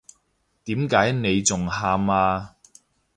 [0.63, 2.55] 點解你仲喊呀？